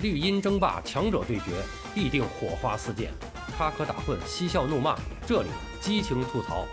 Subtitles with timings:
[0.00, 1.60] 绿茵争霸，强者对决，
[1.92, 3.10] 必定火花四溅，
[3.56, 5.48] 插科打诨，嬉笑怒骂，这里
[5.80, 6.64] 激情吐槽。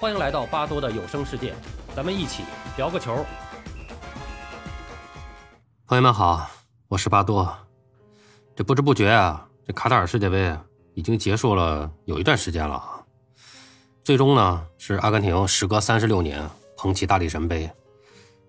[0.00, 1.54] 欢迎来到巴多的有声世界，
[1.94, 2.42] 咱们一起
[2.76, 3.24] 聊个球。
[5.86, 6.50] 朋友们好，
[6.88, 7.56] 我是巴多。
[8.56, 10.52] 这不知不觉啊，这卡塔尔世界杯
[10.94, 12.82] 已经结束了有一段时间了。
[14.02, 17.70] 最终呢，是阿根廷时隔三十六年捧起大力神杯，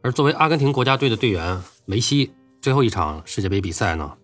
[0.02, 2.34] 而作为阿根廷国家队的队员梅西。
[2.68, 4.18] 最后一场世界杯比赛呢，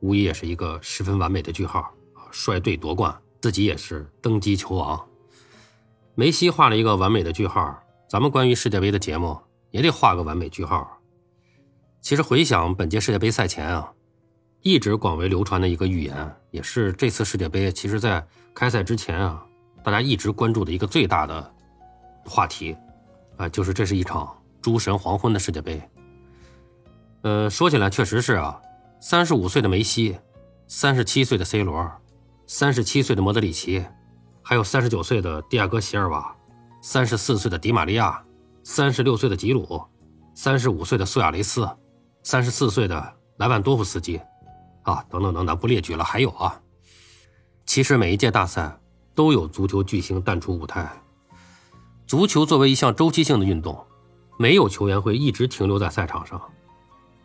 [0.00, 1.80] 无疑也是一个十分完美的句号
[2.12, 2.28] 啊！
[2.30, 5.02] 率队夺冠，自己也是登基球王。
[6.14, 10.86] 梅西画了一个完美的句号，咱们关于世界杯的节目也得画个完美句号。
[12.02, 13.90] 其实回想本届世界杯赛前啊，
[14.60, 18.22] 一直广为流传的一个预言，也是这次世界杯其实在
[18.52, 19.42] 开赛之前啊，
[19.82, 21.54] 大家一直关注的一个最大的
[22.26, 22.76] 话题
[23.38, 25.80] 啊，就是这是一场诸神黄昏的世界杯。
[27.26, 28.62] 呃，说起来确实是啊，
[29.00, 30.16] 三十五岁的梅西，
[30.68, 31.90] 三十七岁的 C 罗，
[32.46, 33.84] 三十七岁的莫德里奇，
[34.42, 36.36] 还有三十九岁的蒂亚戈席尔瓦，
[36.80, 38.22] 三十四岁的迪玛利亚，
[38.62, 39.82] 三十六岁的吉鲁，
[40.36, 41.68] 三十五岁的苏亚雷斯，
[42.22, 44.20] 三十四岁的莱万多夫斯基，
[44.84, 46.04] 啊，等等等等，不列举了。
[46.04, 46.60] 还有啊，
[47.66, 48.78] 其实每一届大赛
[49.16, 50.88] 都有足球巨星淡出舞台。
[52.06, 53.84] 足球作为一项周期性的运动，
[54.38, 56.40] 没有球员会一直停留在赛场上。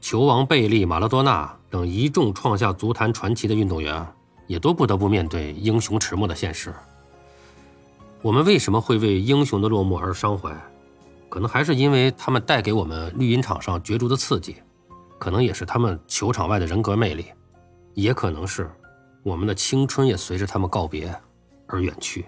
[0.02, 4.06] 球王贝利、马拉多纳等一众创下足坛传奇的运动员，
[4.48, 6.74] 也都不得不面对英雄迟暮的现实。
[8.24, 10.52] 我们为什么会为英雄的落幕而伤怀？
[11.30, 14.56] 可能还是因为他们带给我们绿茵场上角逐的刺激，
[15.20, 17.26] 可能也是他们球场外的人格魅力，
[17.94, 18.70] 也可能是
[19.22, 21.14] 我们的青春也随着他们告别
[21.68, 22.26] 而远去。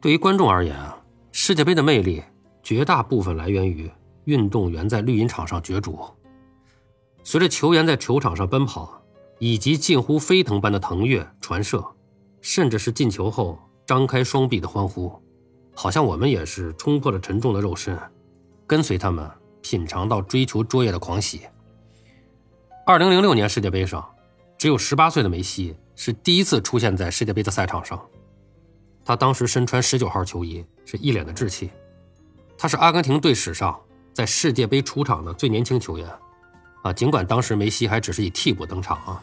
[0.00, 0.96] 对于观众而言啊，
[1.32, 2.22] 世界杯的魅力
[2.62, 3.90] 绝大部分来源于。
[4.24, 5.98] 运动员在绿茵场上角逐，
[7.22, 9.02] 随着球员在球场上奔跑，
[9.38, 11.84] 以及近乎飞腾般的腾跃、传射，
[12.40, 15.12] 甚至是进球后张开双臂的欢呼，
[15.74, 17.98] 好像我们也是冲破了沉重的肉身，
[18.66, 19.28] 跟随他们
[19.62, 21.42] 品尝到追求卓越的狂喜。
[22.86, 24.06] 二零零六年世界杯上，
[24.58, 28.00] 只有十八岁的梅西是第一次出现在世界杯的赛场上，
[29.04, 31.70] 他当时身穿十九号球衣，是一脸的稚气，
[32.58, 33.80] 他是阿根廷队史上。
[34.12, 36.08] 在世界杯出场的最年轻球员，
[36.82, 39.22] 啊，尽管当时梅西还只是以替补登场啊，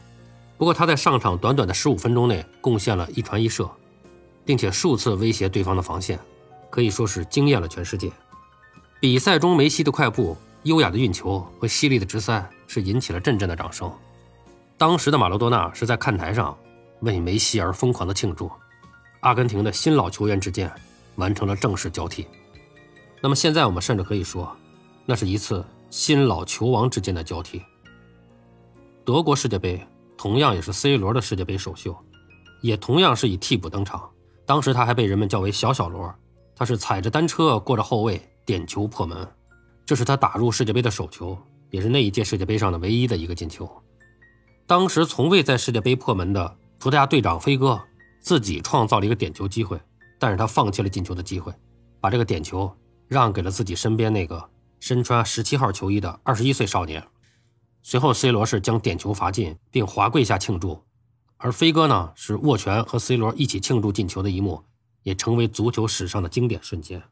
[0.58, 3.70] 不过他在上场短短的十五分钟内贡献了一传一射，
[4.46, 6.20] 并且数次威胁对方的防线，
[6.70, 8.12] 可以说是惊艳了全世界。
[9.00, 13.92] 比赛中梅西的快步、优雅的运球和犀利的直塞是引起了阵阵的掌声。
[14.78, 16.58] 当时的马罗多纳是在看台上
[17.02, 18.50] 为梅西而疯狂的庆祝，
[19.20, 20.72] 阿根廷的新老球员之间
[21.16, 22.26] 完成了正式交替。
[23.22, 24.56] 那么现在我们甚至可以说。
[25.10, 27.62] 那是一次新老球王之间的交替。
[29.06, 29.82] 德国世界杯
[30.18, 31.96] 同样也是 C 罗的世界杯首秀，
[32.62, 34.10] 也同样是以替补登场。
[34.46, 36.14] 当时他还被人们叫为“小小罗”，
[36.54, 39.26] 他是踩着单车过着后卫点球破门，
[39.86, 41.38] 这是他打入世界杯的首球，
[41.70, 43.70] 也是那一届世界杯上的唯一的一个进球。
[44.66, 47.82] 当时从未在世界杯破门的葡萄牙队长飞哥
[48.20, 49.80] 自己创造了一个点球机会，
[50.20, 51.54] 但是他放弃了进球的机会，
[52.02, 52.70] 把这个点球
[53.08, 54.50] 让给了自己身边那个。
[54.80, 57.08] 身穿十七号球衣的二十一岁少年，
[57.82, 60.84] 随后 C 罗是将点球罚进，并滑跪下庆祝，
[61.38, 64.66] 而飞哥呢是握拳和 C 罗一起庆祝进球的一幕，
[65.04, 67.04] 也成为足球史上的经典瞬间。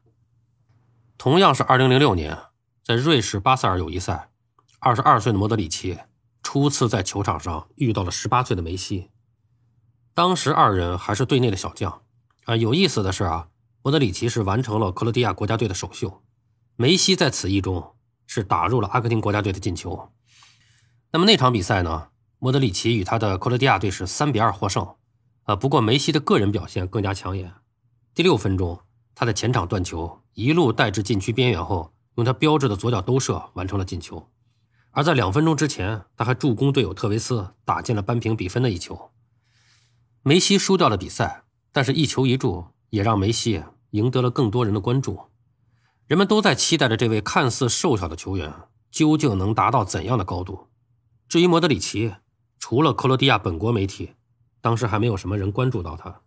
[1.18, 2.38] 同样是二零零六年，
[2.82, 4.30] 在瑞士巴塞尔友谊赛，
[4.78, 5.98] 二十二岁的莫德里奇
[6.42, 9.10] 初次在球场上遇到了十八岁的梅西，
[10.14, 12.02] 当时二人还是队内的小将。
[12.44, 13.48] 啊，有意思的是啊，
[13.82, 16.22] 莫德里奇是完成了克罗地亚国家队的首秀。
[16.78, 17.94] 梅西在此役中
[18.26, 20.12] 是打入了阿根廷国家队的进球。
[21.10, 22.08] 那么那场比赛呢？
[22.38, 24.86] 莫德里奇与他的克罗地亚队是三比二获胜。
[25.44, 27.54] 啊，不过梅西的个人表现更加抢眼。
[28.14, 28.80] 第六分钟，
[29.14, 34.28] 他在前场断球，一路带至禁区边缘后，用他标志的左脚兜射完成了进球。
[34.90, 39.12] 而在两分钟之前，他还助攻队友特维斯打进了扳平比分的一球。
[40.22, 43.62] 梅西输掉了比赛，但是一球一助也让梅西
[43.92, 45.30] 赢得了更多人的关注。
[46.06, 48.52] 人们都在期待着这位看似瘦小的球员
[48.90, 50.68] 究竟能达到怎样的高度。
[51.28, 52.14] 至于莫德里奇，
[52.60, 54.12] 除了克罗地亚本国媒体，
[54.60, 56.20] 当时还没有什么人关注到他。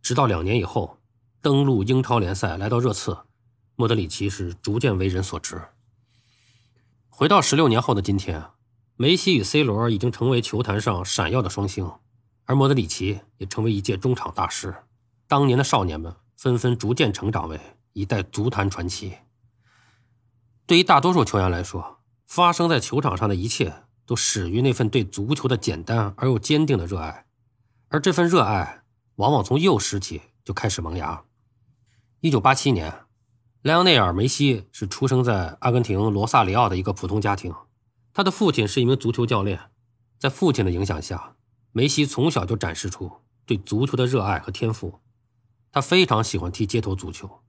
[0.00, 0.98] 直到两年以后，
[1.42, 3.18] 登陆英超联赛来到热刺，
[3.76, 5.60] 莫德里奇是逐渐为人所知。
[7.10, 8.46] 回到十六年后的今天，
[8.96, 11.92] 梅西与 C 罗已经成为球坛上闪耀的双星，
[12.46, 14.74] 而莫德里奇也成为一届中场大师。
[15.28, 17.60] 当年的少年们纷纷逐渐成长为。
[17.92, 19.14] 一代足坛传奇。
[20.66, 27.26] 对于大多数球员来说，发生在球场上的一切都始于那份对足球的简单而又坚定的热爱，
[27.88, 28.82] 而这份热爱
[29.16, 31.24] 往往从幼时起就开始萌芽。
[32.20, 33.04] 一九八七年，
[33.62, 37.54] 莱昂内尔·梅西是出生在阿根廷罗萨里奥的一个普通家庭，
[38.14, 39.70] 他的父亲是一名足球教练，
[40.18, 41.34] 在父亲的影响下，
[41.72, 43.12] 梅西从小就展示出
[43.44, 45.00] 对足球的热爱和天赋。
[45.70, 47.41] 他非常喜欢踢街头足球，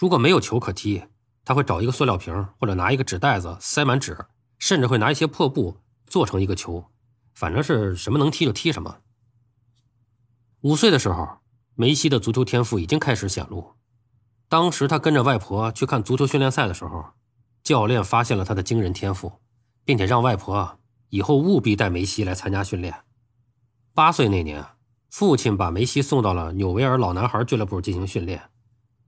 [0.00, 1.04] 如果没有球可踢，
[1.44, 4.16] 他会找一个塑料瓶或者拿一个纸袋子塞满纸，
[4.58, 5.76] 甚至会拿一些破布
[6.06, 6.86] 做成一个球，
[7.34, 9.00] 反正是什么能踢就踢什么。
[10.62, 11.40] 五岁的时候，
[11.74, 13.74] 梅西的足球天赋已经开始显露。
[14.48, 17.10] 当时他跟着外婆去看足球训练赛的时候，
[17.62, 19.34] 教练发现了他的惊人天赋，
[19.84, 20.78] 并且让外婆
[21.10, 23.04] 以后务必带梅西来参加训练。
[23.92, 24.64] 八岁那年，
[25.10, 28.48] 父亲把梅西送到了纽维尔老男孩俱乐部进行训练，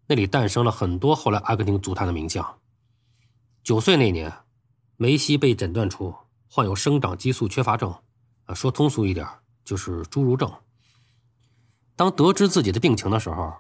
[0.07, 2.59] 那里诞生了很多后来阿根廷足坛的名将。
[3.63, 4.33] 九岁那年，
[4.97, 6.15] 梅西被诊断出
[6.49, 7.95] 患有生长激素缺乏症，
[8.45, 9.27] 啊，说通俗一点
[9.65, 10.53] 就是侏儒症。
[11.95, 13.55] 当得知自己的病情的时候，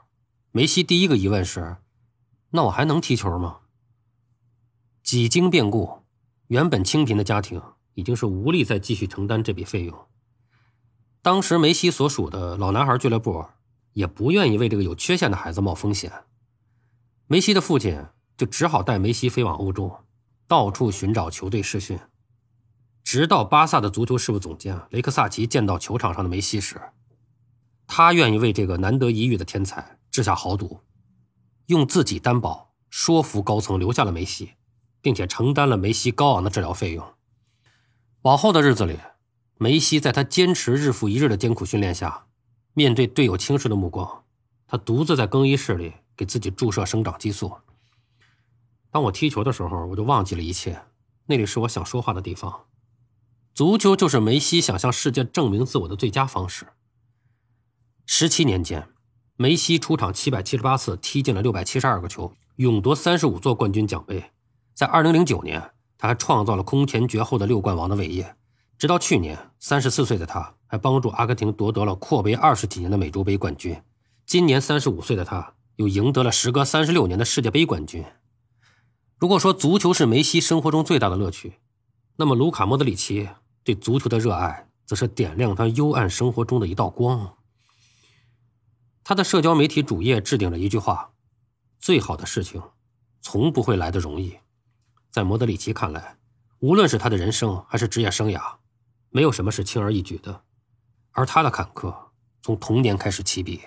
[0.50, 1.76] 梅西第一个疑问是
[2.50, 3.60] ：“那我还能踢球吗？”
[5.02, 6.02] 几经变故，
[6.48, 7.62] 原本清贫的家庭
[7.94, 10.06] 已经是无力再继续承担这笔费用。
[11.22, 13.46] 当时梅西所属的老男孩俱乐部
[13.92, 16.12] 也不愿意为这个有缺陷的孩子冒风险，
[17.32, 17.98] 梅西的父亲
[18.36, 20.04] 就只好带梅西飞往欧洲，
[20.46, 21.98] 到处寻找球队试训。
[23.02, 26.78] 直到巴萨的足球事务总监雷克萨奇见到球场上的梅西时，
[27.86, 29.98] 他愿意为这个难得一遇的天才。
[30.10, 30.80] 掷下豪赌，
[31.68, 34.50] 用自己担保，说服高层留下了梅西，
[35.00, 37.14] 并且承担了梅西高昂的治疗费用。
[38.24, 38.98] 往后的日子里，
[39.56, 42.26] 梅西在他坚持日复一日的艰苦训练下，
[42.74, 44.24] 面对队友轻视的目光，
[44.66, 47.52] 他独自在更衣室里给自己注射生长激素。
[48.92, 50.82] 当我踢球的时候，我就忘记了一切，
[51.26, 52.66] 那里是我想说话的地方。
[53.52, 56.68] 足球就是梅西想向世界证明自我的最佳方式。
[58.06, 58.86] 十七年间。
[59.36, 64.30] 梅西出场七百七十八次，踢进了六百七十二个球，勇夺三十五座冠军奖杯。
[64.72, 68.36] 在二零零九年，他还创造了空前绝后的六冠王的伟业。
[68.78, 73.82] 直到去年，三十四岁的他还帮助阿根廷夺得了阔别二十几年的美洲杯冠军。
[74.24, 78.04] 今年三十五岁的他，又赢得了时隔三十六年的世界杯冠军。
[79.18, 81.54] 如果说足球是梅西生活中最大的乐趣，
[82.14, 83.28] 那么卢卡·莫德里奇
[83.64, 87.34] 对足球的热爱，则是点亮他幽暗生活中的一道光。
[89.02, 91.10] 他的社交媒体主页置顶了一句话
[91.80, 92.62] ：“最好的事情，
[93.20, 94.38] 从不会来的容易。”
[95.10, 96.16] 在莫德里奇看来，
[96.60, 98.58] 无论是他的人生还是职业生涯，
[99.10, 100.42] 没有什么是轻而易举的。
[101.10, 101.92] 而他的坎坷
[102.40, 103.60] 从童年开始起笔。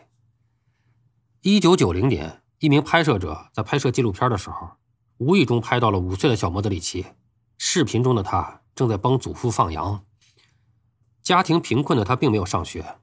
[1.47, 4.67] 一九九零年，一名拍摄者在拍摄纪录片的时候，
[5.19, 7.05] 无意中拍到了五岁的小莫德里奇。
[7.59, 10.03] 视频中的他正在帮祖父放羊。
[11.21, 12.95] 家庭贫困的他并没有上学。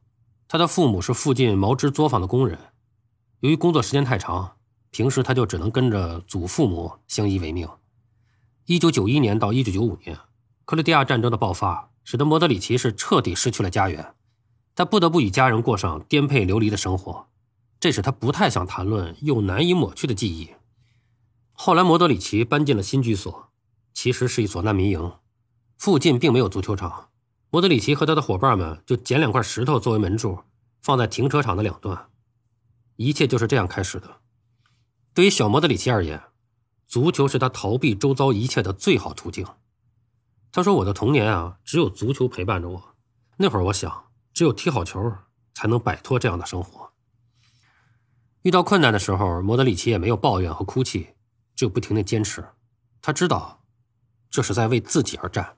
[0.48, 2.58] 他的父母是附近毛织作坊的工人，
[3.38, 4.56] 由于工作时间太长，
[4.90, 7.68] 平时他就只能跟着祖父母相依为命。
[8.66, 10.18] 一九九一年到一九九五年，
[10.64, 14.16] 克罗地亚战争的爆发使得莫德里奇是彻底失去了家园，
[14.74, 17.28] 他不得不与家人过上颠沛流离的生活，
[17.82, 20.54] 这是他不太想谈论又难以抹去的记忆。
[21.50, 23.50] 后来，莫德里奇搬进了新居所，
[23.92, 25.14] 其实是一所难民营，
[25.76, 27.08] 附近并没有足球场。
[27.50, 30.44] 莫德里奇和他的伙伴们就捡两块石头作为门柱，
[30.80, 32.08] 放在停车场的两端。
[32.94, 34.18] 一切就是这样开始的。
[35.12, 36.22] 对于小莫德里奇而言，
[36.86, 39.44] 足球是他逃避周遭一切的最好途径。
[40.52, 42.94] 他说：“我的童年啊，只有足球陪伴着我。
[43.38, 45.12] 那会儿，我想，只有踢好球，
[45.52, 46.90] 才能摆脱这样的生活。”
[48.42, 51.08] 遇到困难的时候，莫德里奇也没有抱怨和哭泣，
[51.54, 52.44] 只有不停的坚持。
[53.00, 53.62] 他知道，
[54.30, 55.56] 这是在为自己而战。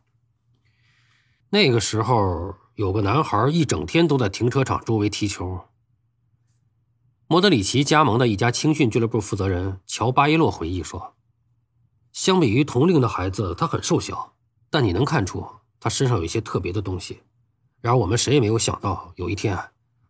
[1.50, 5.64] 那个时候，有个男孩一整天都在停车场周围踢球。
[7.26, 11.14] 莫德里奇加盟的一家青训俱乐部负责人乔巴耶洛回忆说
[12.12, 14.35] ：“相比于同龄的孩子，他很瘦小，
[14.69, 15.47] 但你能看出
[15.81, 17.23] 他身上有一些特别的东西。
[17.81, 19.59] 然而，我们谁也没有想到有一天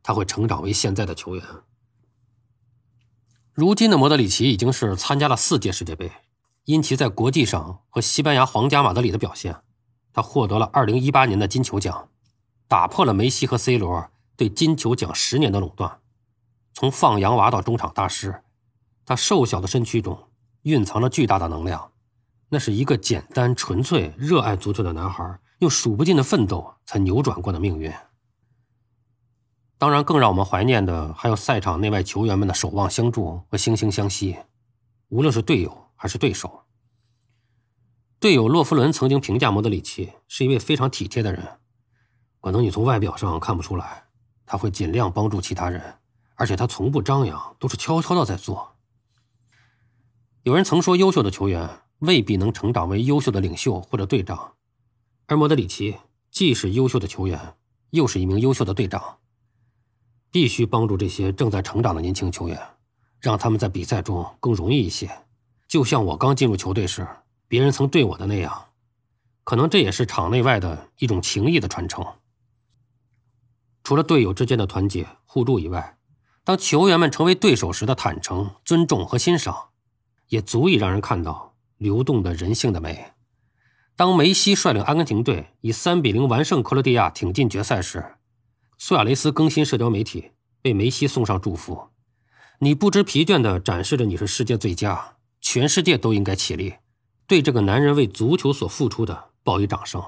[0.03, 1.45] 他会成长为现在的球员。
[3.55, 6.11] 如今的莫德里奇已经是参加了四届世界杯，
[6.65, 9.59] 因其在国际上和西班牙皇家马德里的表现。”
[10.13, 12.09] 他获得了2018年的金球奖，
[12.67, 16.01] 打破了梅西和 C 罗对金球奖十年的垄断。
[16.73, 18.43] 从放羊娃到中场大师，
[19.07, 20.19] 他瘦小的身躯中
[20.63, 21.93] 蕴藏着巨大的能量。
[22.49, 27.93] 那是一个简单、纯粹、热爱足球的男孩，用数不尽的奋斗才扭转过的命运。
[29.85, 34.35] 当然，更让我们怀念的还有赛场内外球员们的守望相助和惺惺相惜，
[35.11, 36.63] 无论是队友还是对手。
[38.19, 41.59] 队友洛夫伦曾经评价莫德里奇是一位非常体贴的人，
[42.41, 44.05] 可能你从外表上看不出来，
[44.47, 45.99] 他会尽量帮助其他人，
[46.37, 48.77] 而且他从不张扬，都是悄悄的在做。
[50.45, 54.55] 有人曾说，优秀的球员未必能成长为优秀的领袖或者队长，
[55.27, 55.99] 而莫德里奇
[56.31, 57.57] 既是优秀的球员，
[57.91, 59.19] 又是一名优秀的队长。
[60.35, 62.61] 必须帮助这些正在成长的年轻球员，
[63.21, 65.09] 让他们在比赛中更容易一些，
[65.69, 67.07] 就像我刚进入球队时。
[67.47, 68.65] 别人曾对我的那样，
[69.45, 72.05] 可能这也是场内外的一种情谊的传承。
[73.85, 75.99] 除了队友之间的团结互助以外，
[76.43, 79.69] 当球员们成为对手时的坦诚、尊重和欣赏，
[80.31, 83.13] 也足以让人看到流动的人性的美。
[83.95, 88.17] 当梅西率领阿根廷队以三比零完胜克罗地亚，挺进决赛时，
[88.77, 91.91] 苏亚雷斯更新社交媒体，为梅西送上祝福
[92.61, 96.75] ：“你不知疲倦地展示着你是世界最佳，全世界都应该起立。”
[97.27, 100.03] 对这个男人为足球所付出的报以掌声，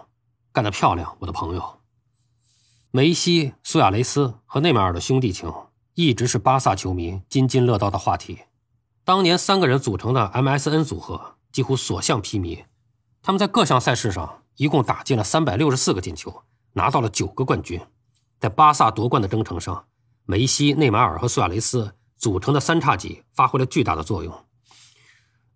[0.52, 1.80] 干得漂亮，我的朋友。
[2.90, 5.52] 梅西、苏亚雷斯和内马尔的兄弟情
[5.94, 8.40] 一直是巴萨球迷津津乐道的话题。
[9.04, 12.64] 当年三个人组成的 MSN 组合几乎所向披靡，
[13.22, 16.42] 他们在各项赛事上一共打进了三百六十四个进球，
[16.72, 17.80] 拿到了九个冠军。
[18.38, 19.86] 在巴萨夺冠的征程上，
[20.24, 24.44] 梅西、内马尔和苏亚雷斯组成的三叉戟发挥了巨大的作用。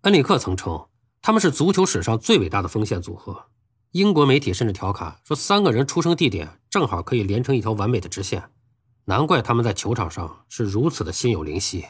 [0.01, 0.87] 恩里克曾称。
[1.23, 3.45] 他们是足球史上最伟大的锋线组合。
[3.91, 8.49] 英国媒体甚至调侃说，三个人出生地点正好可以连成一条完美的直线，
[9.05, 11.85] 难怪他们在球场上是如此的心有灵犀。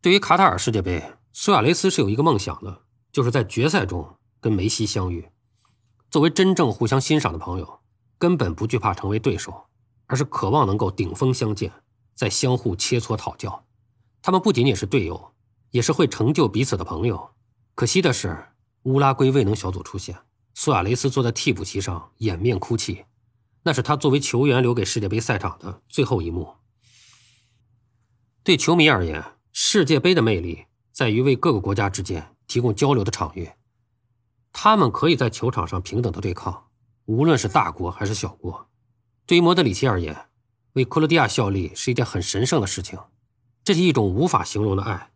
[0.00, 2.80] 对于卡塔尔世界杯，苏亚雷斯是有一个梦想的，
[3.12, 5.28] 就是在决赛中跟梅西相遇。
[6.10, 7.81] 作为真正互相欣赏的朋友，
[8.22, 9.64] 根本不惧怕成为对手，
[10.06, 11.72] 而是渴望能够顶峰相见，
[12.14, 13.64] 再相互切磋讨教。
[14.22, 15.32] 他们不仅仅是队友。
[15.72, 17.30] 也是会成就彼此的朋友。
[17.74, 18.50] 可惜的是，
[18.82, 20.18] 乌拉圭未能小组出线。
[20.52, 23.06] 苏亚雷斯坐在替补席上掩面哭泣，
[23.62, 26.56] 那是他作为球员留给世界杯赛场的最后一幕。
[28.44, 33.50] 对球迷而言，世界杯的魅力在于为各个国家之间提供交流的场域。
[34.52, 36.66] 他们可以在球场上平等的对抗，
[37.06, 38.68] 无论是大国还是小国。
[39.26, 40.16] 对于莫德里奇而言，
[40.74, 42.98] 为克罗地亚效力是一件很神圣的事情，
[43.64, 45.10] 这是一种无法形容的爱。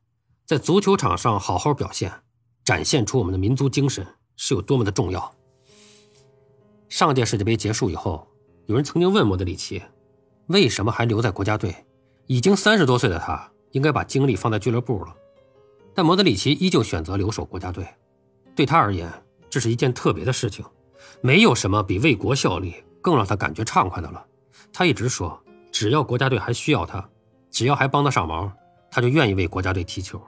[0.45, 2.13] 在足球场上好好表现，
[2.65, 5.35] 展现出我们的民族精神是有多么的重要。
[6.89, 8.29] 上届世界杯结束以后，
[8.67, 9.83] 有人曾经问莫德里奇，
[10.47, 11.75] 为什么还留在国家队？
[12.27, 15.15] 已经三十多岁的他，应该把精力放在俱乐部了。
[15.95, 17.87] 但莫德里奇依旧选择留守国家队。
[18.55, 19.11] 对他而言，
[19.51, 20.65] 这是一件特别的事情，
[21.27, 24.25] 没有什么比为国效力更让他感觉畅快的了。
[24.73, 25.37] 他一直说，
[25.73, 27.05] 只要国家队还需要他，
[27.51, 28.53] 只要还帮得上忙，
[28.93, 30.23] 他就愿意为国家队踢球。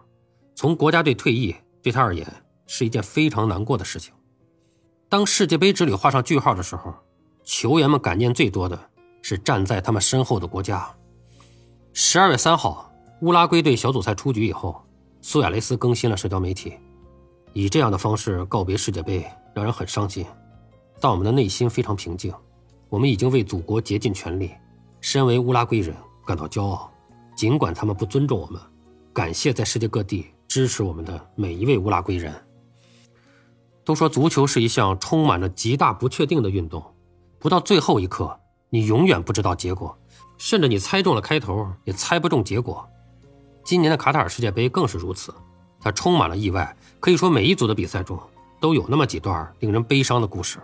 [0.57, 2.27] 从国家队退役对他而言
[2.67, 4.13] 是一件非常难过的事情。
[5.09, 6.93] 当世界杯之旅画上句号的时候，
[7.45, 8.77] 球员们感念最多的
[9.23, 10.93] 是站在他们身后的国家。
[11.93, 14.85] 十二月三号，乌拉圭队小组赛出局以后，
[15.21, 16.73] 苏亚雷斯更新了社交媒体，
[17.53, 19.25] 以这样的方式告别世界杯，
[19.55, 20.27] 让人很伤心。
[21.01, 22.33] 但我们的内心非常平静，
[22.89, 24.51] 我们已经为祖国竭尽全力，
[25.01, 25.95] 身为乌拉圭人
[26.27, 26.91] 感到骄傲，
[27.37, 28.61] 尽管他们不尊重我们。
[29.13, 30.27] 感谢在世界各地。
[30.49, 32.33] 支持我们的每一位乌拉圭人。
[33.85, 36.83] 都说足球是一项充满着极大不确定的运动，
[37.39, 38.35] 不到最后一刻，
[38.71, 39.95] 你永远不知道结果，
[40.39, 42.83] 甚至你猜中了开头，也猜不中结果。
[43.63, 45.35] 今年的卡塔尔世界杯更是如此，
[45.79, 46.75] 它充满了意外。
[46.99, 48.19] 可以说，每一组的比赛中
[48.59, 50.59] 都有那么几段令人悲伤的故事。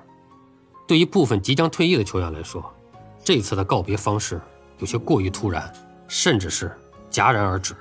[0.86, 2.64] 对于部分即将退役的球员来说，
[3.24, 4.40] 这次的告别方式
[4.78, 5.72] 有些过于突然，
[6.06, 6.70] 甚至是
[7.10, 7.74] 戛然而止。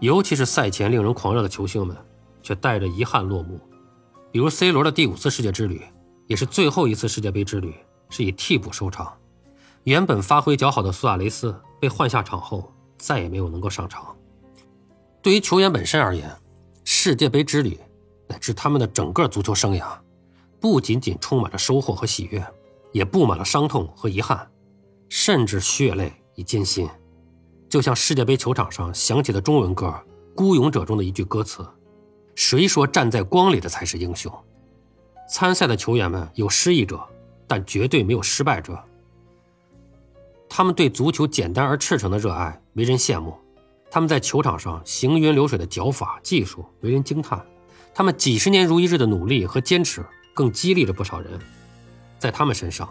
[0.00, 1.96] 尤其是赛前令人狂热的球星们，
[2.42, 3.58] 却带着遗憾落幕。
[4.30, 5.80] 比如 C 罗的第五次世界之旅，
[6.26, 7.74] 也是最后一次世界杯之旅，
[8.10, 9.16] 是以替补收场。
[9.84, 14.14] 原本发挥较好的苏亚雷斯被换下场后，再也没有能够上场。
[15.22, 16.30] 对于球员本身而言，
[16.84, 17.78] 世界杯之旅
[18.28, 19.86] 乃至他们的整个足球生涯，
[20.68, 22.44] 不仅仅充满了收获和喜悦，
[22.90, 24.50] 也布满了伤痛和遗憾，
[25.08, 26.88] 甚至血泪与艰辛。
[27.68, 29.86] 就像世界杯球场上响起的中文歌
[30.34, 31.64] 《孤勇者》中的一句歌词
[32.34, 34.32] ：“谁说站在光里的才是英雄？”
[35.30, 37.00] 参赛的球员们有失意者，
[37.46, 38.76] 但绝对没有失败者。
[40.48, 43.36] 他们对足球简单而赤诚的热爱为人羡慕，
[43.88, 47.46] 他们在球场上行云流水的脚法技术为人惊叹，
[47.94, 50.04] 他们几十年如一日的努力和坚持
[50.36, 51.40] 更激励了不少人。
[52.18, 52.86] 在他们身上，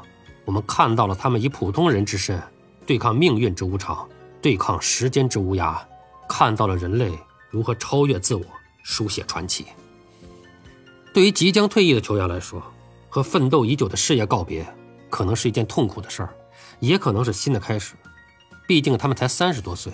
[0.45, 2.41] 我们看到了他们以普通人之身
[2.87, 4.09] 对抗命运之无常。
[4.41, 5.79] 对抗时间之无涯，
[6.27, 7.11] 看到了人类
[7.49, 8.43] 如何超越自我，
[8.83, 9.65] 书写传奇。
[11.13, 12.61] 对于即将退役的球员来说，
[13.09, 14.63] 和奋斗已久的事业告别，
[15.09, 16.29] 可能是一件痛苦的事儿，
[16.79, 17.95] 也可能是新的开始。
[18.67, 19.91] 毕竟他们才三十多岁，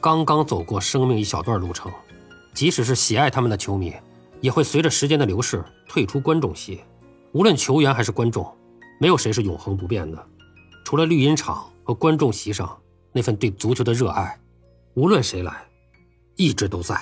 [0.00, 1.92] 刚刚走过生命一小段路程。
[2.52, 3.94] 即使是喜爱他们的球迷，
[4.44, 6.78] 也会随着时间的流逝退出观众席。
[7.32, 8.54] 无论球员还是观众，
[9.00, 10.28] 没有谁是永恒不变的。
[10.84, 12.78] 除了绿茵场和观众席上
[13.10, 14.38] 那份对足球的热爱，
[14.92, 15.66] 无论谁来，
[16.36, 16.94] 一直都在。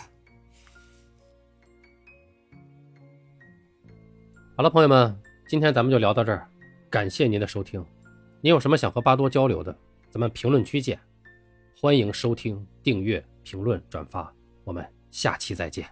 [4.56, 6.48] 好了，朋友们，今天咱们就聊到这儿，
[6.88, 7.84] 感谢您的收听。
[8.40, 9.76] 您有什么想和巴多交流的，
[10.12, 10.96] 咱们评论区见。
[11.80, 14.32] 欢迎收听、订阅、评论、转发，
[14.62, 15.84] 我们下期再见。